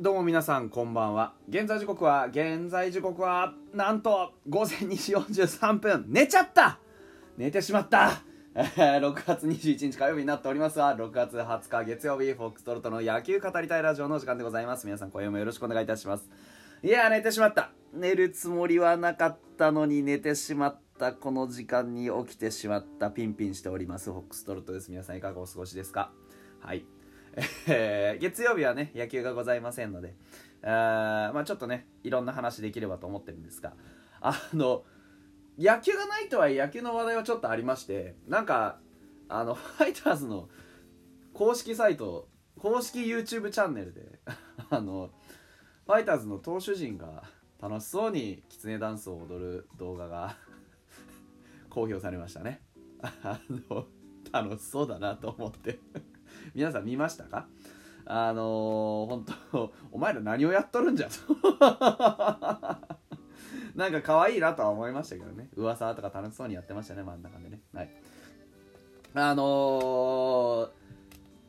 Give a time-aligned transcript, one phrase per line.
[0.00, 1.34] どうも皆さんこんばんは。
[1.50, 6.06] 現在時刻は現在時刻はなんと午前2時43分。
[6.08, 6.78] 寝ちゃった！
[7.36, 8.22] 寝てしまった！
[8.54, 14.86] 6月21日火曜日になっておりますが6月20日月曜日フォックストロットの野球語りたいラジオの時間でございます。
[14.86, 16.30] 皆さん今夜もよろしくお願いいたします。
[16.82, 17.70] いやー寝てしまった。
[17.92, 21.12] 寝るつもりはなかったのに寝てしまった。
[21.12, 23.10] この時間に起きてしまった。
[23.10, 24.10] ピンピンしております。
[24.10, 24.90] フォックストロットです。
[24.90, 26.10] 皆さんいかがお過ごしですか？
[26.60, 26.86] はい。
[27.68, 30.14] えー月曜日はね野球がございませんので
[30.62, 33.74] あまあちょっとねいろんな話できればと思ってるんですが
[34.20, 34.84] あの
[35.58, 38.78] 野球がないとはいえ野球の話題はちょっとありましてなんか
[39.28, 40.48] あのファイターズの
[41.32, 44.20] 公式サイト公式 YouTube チャンネルで
[44.70, 45.10] あの
[45.86, 47.24] ファイターズの投手陣が
[47.60, 50.36] 楽しそうにキツネダンスを踊る動画が
[51.68, 52.62] 公表されましたね。
[53.22, 53.86] あの
[54.32, 55.78] 楽しそうだなと思って。
[56.54, 57.46] 皆さん見ましたか？
[58.06, 61.34] あのー、本当お前ら何をやっとるんじゃと。
[63.76, 65.48] なんか可愛いなとは思いましたけどね。
[65.54, 67.60] 噂とか楽しそうにやってましたね真ん中でね。
[67.72, 67.90] はい。
[69.14, 70.70] あの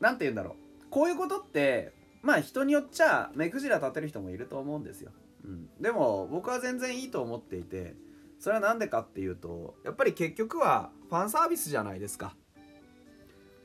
[0.00, 0.62] ー、て言うんだろう。
[0.90, 5.10] こういうことってまあ人によっちゃ目くじら立てる人もいると思うんですよ、
[5.44, 7.94] うん、でも僕は全然いいと思っていて
[8.38, 12.36] それは何でかっていうとやっぱり結局はファンサービスじゃないですか。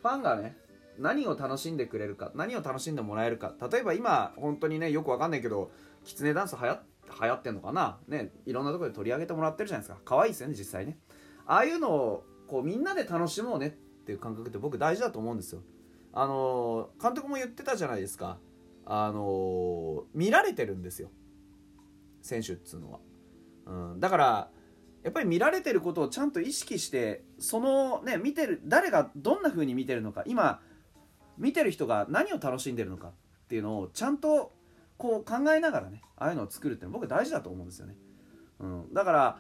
[0.02, 0.56] ファンがね
[1.00, 3.54] 何を楽しんでくれるか何を楽しんでもらえるか。
[3.72, 5.72] 例えば今本当にねよくわかんないけど
[6.04, 6.80] キツネダンス流行
[7.22, 8.00] 流行ってんのかな。
[8.08, 10.02] ねいろんなところで取り上げてもらってるじゃないですか。
[10.04, 11.00] 可愛いですよね実際ね。
[11.46, 13.70] ああいうのをこうみんなで楽しもうねっ
[14.06, 15.62] ていう感覚って僕大事だと思うんですよ。
[16.14, 18.40] あの監督も言ってたじゃないですか。
[18.86, 21.10] あの見られてるんですよ。
[22.22, 23.00] 選手っつうのは、
[23.66, 24.50] うん、だから
[25.04, 30.24] やっぱり見られてることをちゃんと意識してそのね見てる誰がどんな風に見てるのか。
[30.26, 30.60] 今
[31.38, 33.12] 見てる人が何を楽しんでるのかっ
[33.48, 34.54] ていうのをちゃんと
[34.98, 37.96] こう考えながらねああいうのを作るっていうのは僕大事だと思うんですよね、
[38.60, 39.40] うん、だから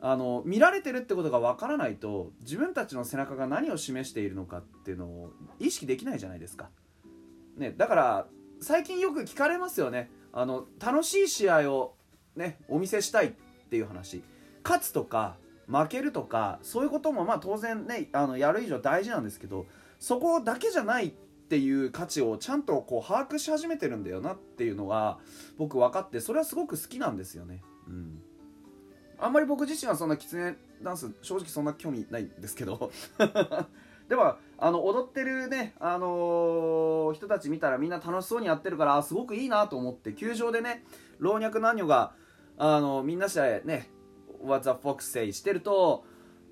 [0.00, 6.68] あの見られてるってことが分からないと自分たちの背中が何を示しているのかっていうのを意識できないじゃないですか、
[7.56, 8.26] ね、だから
[8.60, 10.10] 最近よく聞かれますよね。
[10.32, 11.94] あの楽しい試合を
[12.34, 13.32] ねお見せしたいっ
[13.70, 14.22] ていう話。
[14.64, 19.66] 勝つとか負けるとかそういうこともまあ当然ねあのやる以上大事なんですけど
[19.98, 25.18] そこだけじゃないっていう価値をちゃんとこう把握し始めてるんだよなっていうのが
[25.58, 27.62] 僕分かってそれはすごく好きなんですよね。
[27.86, 28.22] うん
[29.18, 32.90] あんまり僕自身はそんなキツネダンス正直そんな興味ないんですけど
[34.08, 40.84] でもあの踊ってるね、あのー人たち見たらみんな楽しそうにやってるからすごくいいなと思って球場でね
[41.18, 42.12] 老若男女が
[42.58, 43.88] あのみんなしてね
[44.42, 46.04] 「What the Fox say」してると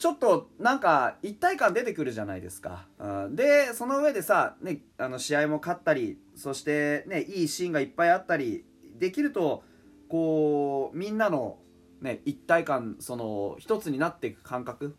[0.03, 8.65] ちょっとなんか一体感出てくるじゃないですか、うんでその上でさ、ね、あの試合も勝ったりそしてねいいシーンがいっぱいあったり
[8.99, 9.63] できると
[10.09, 11.59] こうみんなの
[12.01, 14.97] ね一体感その一つになっていく感覚？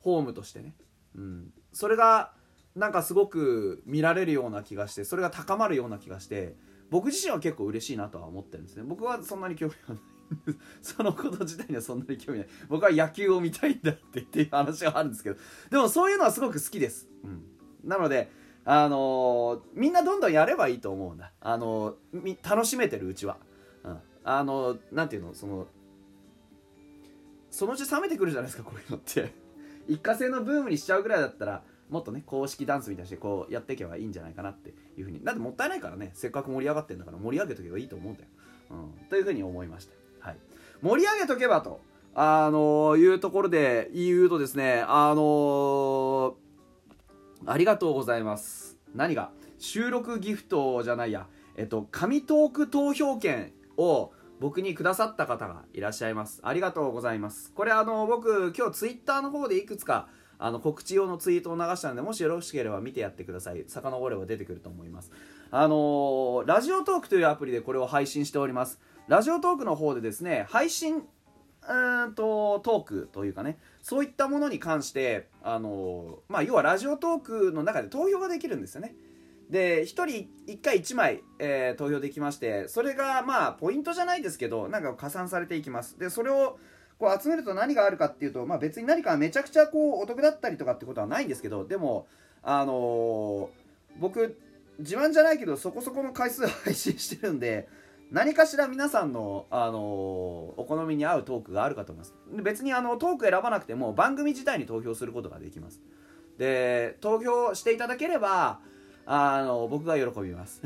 [0.00, 0.74] ホームとしてね、
[1.16, 2.32] うん、それが
[2.76, 6.54] なんかすごく見られるような気がしてそれが高まるような気がして
[6.90, 8.82] 僕自身は結構嬉しいなとは思ってるんですね。
[8.86, 10.02] 僕はそんなに興味はない。
[10.82, 12.48] そのこと自体にはそんなに興味ない。
[12.68, 15.36] 僕は野球を見たいんだってっていう話があるんですけど。
[15.70, 17.44] でもそういうのはすごく好きです、うん、
[17.84, 18.30] なので
[18.64, 21.32] あのーみんなどんどんやればいいと思うんだ。
[21.40, 23.38] あのーみ楽しめてるうちは、
[23.84, 25.34] うん、あのーなんていうの？
[25.34, 25.66] その
[27.50, 29.32] そのうち冷めてくるじゃないですかこういうのって。
[29.88, 35.22] 一過性のブームにしちゃうぐらいだったらもっとね公式ダンスみたいにしてこうやっていけばいいんじゃないかなっていうふうに。
[35.24, 36.12] だってもったいないからね。
[36.14, 38.28] せっかく盛り上がってんだから盛り上げとけばいいと思うんだよ、
[38.70, 39.92] うん、というふうに思いました、
[40.22, 40.36] はい、
[40.80, 41.80] 盛り上げとけばと
[42.14, 46.36] あのいうところで言うとですねあの
[47.46, 48.78] ありがとうございます。
[48.94, 49.30] 何が？
[49.58, 51.26] 収録ギフトじゃないや。
[51.56, 56.40] えっと紙トーク投票券を僕にくださった方がいらっしゃいます。
[56.42, 57.52] ありがとうございます。
[57.54, 60.08] これあの僕今日ツイッターの方でいくつか
[60.38, 63.64] あの告知用のツイートを流したのでもしよろしければ見てやってください。
[63.66, 65.10] 遡れば出てくると思います。
[65.50, 68.80] あのーラジオトークというアプリでこれを配信しております。
[69.08, 71.02] ラジオトークの方でですね配信
[71.68, 78.94] うんとトークというかねそういったものに関してあのまあ要はラジオトークの中で投票ができるんですよね。
[79.50, 80.06] で1人
[80.46, 85.98] 1回1枚、えー投票できましてそれがまあポイントじゃないですけどなんか加算されていきます。
[85.98, 86.58] でそれを
[86.98, 92.06] こう集めると何があるかっていうと、まあ、別に何かめちゃくちゃこうお得だったりとかってことはないんですけどでも
[92.42, 93.62] あのー
[93.98, 94.38] 僕
[94.78, 97.68] 自慢じゃないけどそこそこの回数配信してるんで
[98.12, 102.14] 何かしら皆さんの、あのーお好みに合うトークがあるかと思います。
[102.42, 105.80] 別にあのトーク選ばなくても番組自体に投票することができます。
[106.36, 108.60] で投票していただければ
[109.06, 110.60] あの僕が喜びます。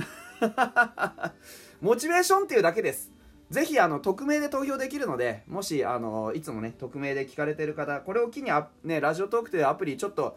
[1.81, 3.13] モチベーションっていうだけです。
[3.51, 10.37] ぜひあの匿名で投票できるのでもしあのいつもね匿名で聞かれてる方これを機にあ、ね、ラジオトークというアプリちょっと、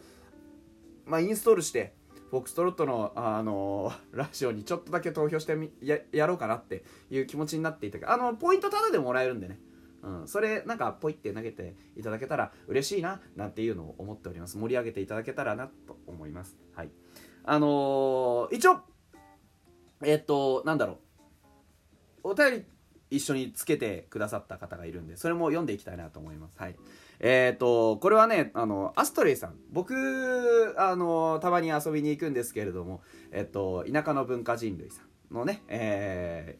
[1.08, 1.94] まあ、インストールして
[2.30, 9.60] フォックストロットの、あの ラジオにちょっとだけ投票してみややろうかなっていう気持ちになっていたあのポイントタダでもらえるんでね。
[10.02, 14.58] うん、それなんかポイって投げていただけたら嬉しいななんていうのを思っております。
[14.58, 16.58] 盛り上げていただけたらなと思います。
[16.74, 16.92] はい。
[17.44, 18.80] あのー、一応
[20.04, 21.00] えっとなんだろ
[22.24, 22.30] う。
[22.30, 22.66] お便り
[23.10, 26.58] 一緒につけてくださった方がいるんでそれも読んでいきたいなと思います。
[26.58, 26.76] はい。
[27.20, 29.56] えっ、ー、とこれはねあのアストレイさん。
[29.72, 29.94] 僕
[30.78, 33.02] あのたまに遊びに行くんですけれども
[33.32, 35.02] えっ、と田舎の文化人類さ
[35.32, 36.58] んのねえ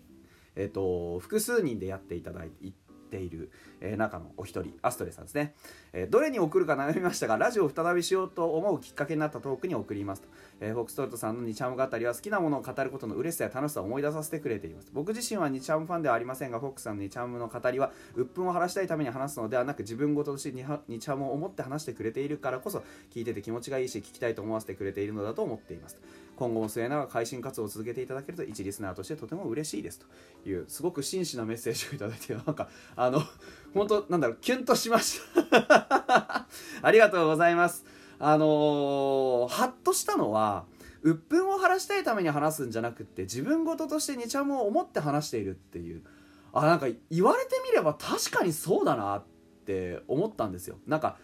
[0.56, 2.74] ー、えっ、と複数人でやっていただいて
[3.10, 3.52] ている、
[3.82, 5.54] えー、中のお一人アストレさんですね、
[5.94, 10.28] えー、どれに送るか悩みましたがラジオを再びしようと思うきっかけになったトークに送りますと、
[10.62, 14.90] えー、フォックストロットさんのニチャム語りは好きなものを語ることの嬉しさや楽しさを思い出させてくれています。
[14.94, 22.84] 僕自身はニチャムファンではありませんがフォックさんのニチャムの語りは鬱憤を晴らしたいために話すのではなく自分事としてニチャムを思って話してくれているからこそ
[23.14, 25.98] 聞いてて気持ちがいいし聞きたいと思わせてくれているのだと思っています
[26.40, 33.22] 今後も末永く配信活動を続けていただけると一リスナーとしてとても嬉しいですというすごく真摯なメッセージをいただいてなんかあの
[33.74, 35.20] 本当なんだろうキュンとしまし
[35.52, 36.48] た。
[36.82, 37.86] ありがとうございます
[38.20, 40.64] あのー、ハッとしたのは
[41.02, 46.04] 鬱憤を晴らしたいために話すんじゃなくて自分事としてニチャムを思って話しているっていう。
[46.52, 49.24] あなんか言われてみれば確かにそうだなっ
[49.66, 50.80] て思ったんですよ。
[50.88, 51.18] なんか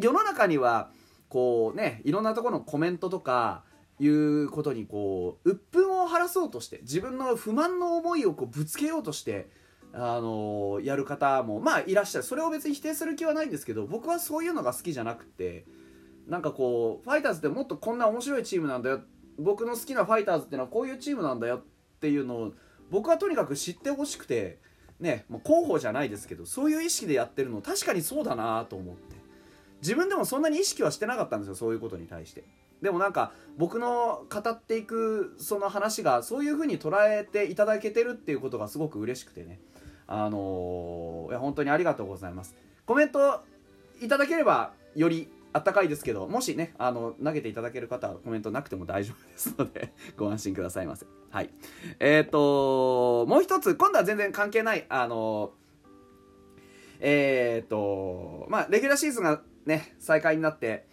[0.00, 0.90] 世の中には
[1.28, 3.62] こうねいろんなところのコメントとか
[4.02, 9.48] いうことにこう鬱憤を晴らそうとして自分の不満の思いをこうぶつけようとして
[9.92, 12.24] あのやる方もまあいらっしゃる。
[12.24, 15.66] それを別に否定する気はないんですけど僕はそういうのが好きじゃなくて
[16.26, 19.02] なんかこうファイターズってもっとこんな面白いチームなんだよ。
[19.38, 21.58] 僕の好きなファイターズってのはこういうチームなんだよ。
[21.58, 21.62] っ
[22.00, 22.52] ていうのを
[22.90, 24.58] 僕はとにかく知ってほしくて
[24.98, 29.21] ねもう広報じゃないですけどそういう意識でやってるの確かにそうだなと思って。
[29.82, 32.44] 自分でもそんなに意識はしてなかったんですよそういうことに対して。
[32.80, 39.60] でもなんか僕の語っていくその話がそういう風に捉えていただけてるっていうことがすごく嬉しくてね。
[40.06, 42.54] あのー、いや本当にありがとうございます。
[42.86, 43.44] コメント
[44.00, 51.06] いただければよりあったかいですけどもしねあの投げていただける方はコメントなくても大丈夫ですので ご安心くださいませ。
[51.30, 51.50] はい。
[52.00, 55.52] えっ、ー、ともう一つ今度は全然関係ないあの
[57.00, 60.86] えっ、とまあレギュラーシーズンがね再開になって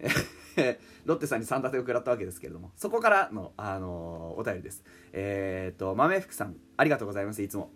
[1.04, 7.70] ロッテさんに3立てを食らったわけですけれどもそこからの、あのお便りですえっ、と豆福さんありがとうございますいつも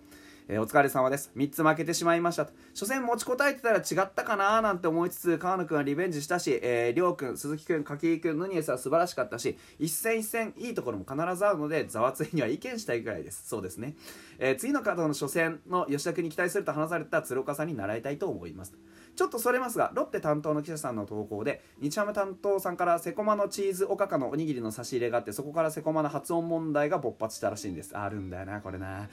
[0.47, 1.31] えー、お疲れ様です。
[1.37, 2.53] 3つ負けてしまいましたと。
[2.75, 13.49] 初戦持ちこたえてたら違ったかななんて思いつつ、川野くんはリベンジしたし、えー、りょうくん、鈴木くん、柿井くん、ヌニエスは素晴らしかったし、一戦一戦いいところも必ずあるので、ざわついには意見したいぐらいです。
[13.49, 13.95] そうですね。
[14.39, 18.75] えー、次のカードの初戦の吉田くんに期待すると話された鶴岡さんに習いたいと思います。
[19.17, 27.97] ちょっとそれますが、ロッテ担当の記者さんの投稿で、日ハム担当さんからセコマのチーズおかかのおにぎりの差し入れがあって、そこからセコマの発音問題が勃発したらしいんです。
[27.97, 29.09] あるんだよな、これな。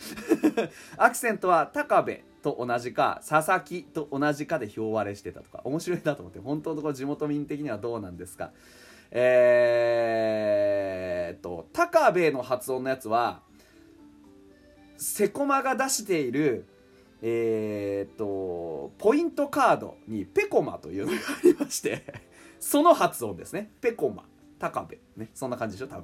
[0.97, 8.51] アクセントは高部と同じか、佐々木と同じかで表割れしてたとか、面白いなと思って、本当のところ地元民的にはどうなんですか。
[9.11, 13.43] えーっと、高部の発音のやつは、
[14.97, 16.65] セコマが出している
[17.21, 22.03] えー、っとポイントカードにペコマというのがありまして
[22.59, 23.71] その発音ですね。
[23.81, 24.23] ペコマ
[24.59, 25.29] 高部ね。
[25.33, 26.01] そんな感じでしょ多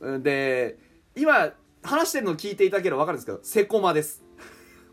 [0.00, 0.22] 分。
[0.22, 0.78] で
[1.16, 1.52] 今
[1.82, 4.22] 話してるの聞いていただければ分かるんですけどセコマです。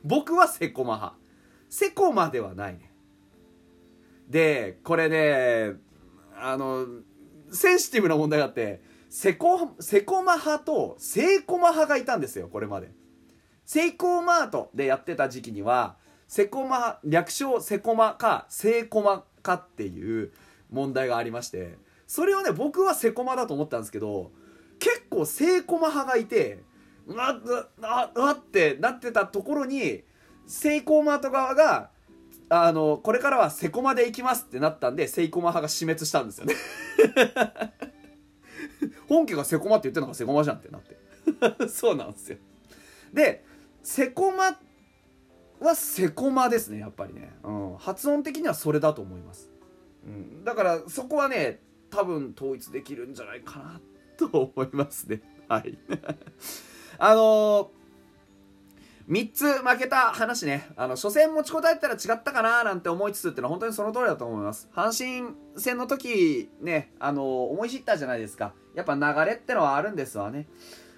[0.04, 1.18] 僕はセコマ派。
[1.70, 2.92] セコマではないね。
[4.30, 5.74] でこれね
[6.38, 6.86] あの
[7.52, 12.92] センシティブな問題があってセコセコマ派とセイコマ派がいたんですよこれまで。
[13.66, 15.96] セイコーマートでやってた時期には
[16.28, 20.32] セコマ略称セコマかセイコマかっていう
[20.72, 24.32] 問題がありましてそれをね僕はセコマだと思ったんですけど
[24.80, 26.60] 結構セイコマ派がいて
[27.08, 27.42] うわっ
[27.82, 30.04] あわってなってたところに
[30.48, 31.90] セイコーマート側が
[32.50, 36.54] あのこれからはセコマで行きますってなったんでセイコマ派が死滅したんですよね。
[39.08, 40.98] 本家がセコマって言ってるのがセコマじゃんってなって。
[41.70, 42.38] そうなんですよ。
[43.14, 43.44] で
[43.86, 44.58] セコマ
[45.60, 49.52] はセコマですねやっぱりね、うん、発音的にはそれだと思います、
[50.06, 53.82] うん、だからそこはね多分統一できるんじゃないかな
[54.18, 55.22] と思いますね。
[55.48, 55.78] はい。
[56.98, 64.68] あのー、3つ負けた話ね、あの、初戦持ちこたえたら違ったかななんて思いつつってのは本当にその通りだと思います。
[64.74, 68.54] 阪神戦の時、ね、あの、思い知ったじゃないですか。
[68.74, 70.48] やっぱ流れってのはあるんですわね。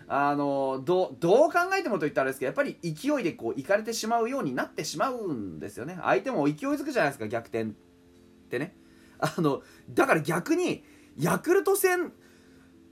[0.09, 5.99] あの、どう、どう考えてもと言ったらですけど、やっぱり勢いでこう、行かれてしまうようになってしまうんですよね。
[6.01, 7.67] 相手も勢いづくじゃないですか、逆転っ
[8.49, 8.75] てね。
[9.19, 10.83] あの、だから逆に、
[11.17, 12.13] ヤクルト戦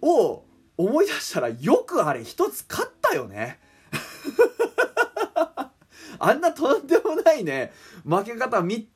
[0.02, 0.44] を
[0.78, 3.60] 思い出したら、よくあれ一つ勝ったよね。
[6.20, 7.72] あんなとんでもないね、
[8.04, 8.90] 負け方み、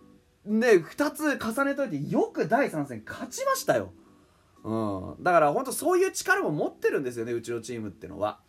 [0.46, 3.94] ね、2つ重ねといて、よく第3戦勝ちましたよ。
[4.64, 5.24] うん。
[5.24, 8.40] だから本当そういう力も持ってるんですよね、うちのチームってのは。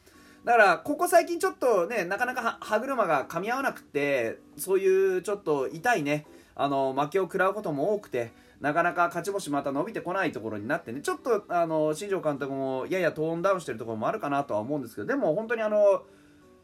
[0.45, 16.03] だから、ここ最近ちょっとね、なかなか歯車が噛み合わなくて、そういうちょっと痛いね、あの、負けを食らうことも多くて、なかなか勝ち星また伸びてこないところになってね、ちょっと、あの、新庄監督もややトーンダウンしてるところもあるかなとは思うんですけど、でも本当にあの、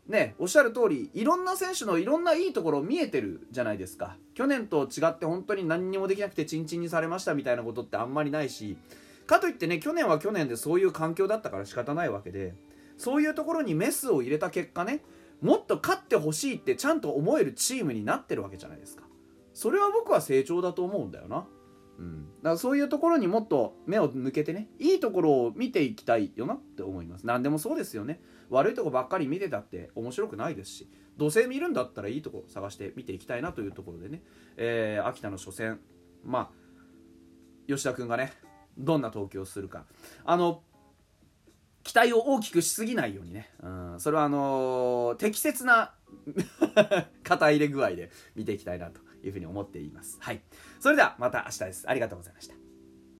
[0.08, 8.76] ね、おっしゃる通りいろんな選手のいろんないいところ見えてるじゃないですか去年と違って本当に何にもできなくてチンチンにされましたみたいなことってあんまりないし
[9.26, 12.54] かといってね去年は去年でそういう環境だったから仕方ないわけで
[12.96, 15.02] そういうところにメスを入れた結果ね
[15.40, 19.04] もっと勝ってほしいってちゃんと思えるチームになってるわけじゃないですか。
[19.52, 21.46] それは僕は成長だと思うんだよな。
[21.98, 27.26] うん、だからそういうところにもっと目を向けてねいいところを見ていきたいよなって思います。
[27.26, 28.20] 何でもそうですよね。
[28.50, 34.22] 悪いとこばっかり見てたって面白くないですし土星見るんだったらいいとこ探して見ていきたいなというところでね、
[34.56, 35.80] えー、秋田の初戦。
[36.24, 36.66] まあ
[37.66, 38.32] 吉田君がね
[38.78, 39.84] どんな投球をするか。
[40.24, 40.62] あの
[41.82, 45.94] 期待を大きくしすぎないようにね、うん、それはあのー、適切な
[47.22, 50.18] 肩入れ具合で見ていきたいなというふうに思っています。
[50.20, 50.40] はい。
[50.80, 51.88] それではまた明日です。
[51.88, 52.65] ありがとうございました。